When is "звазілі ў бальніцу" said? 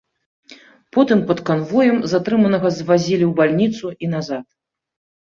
2.79-3.93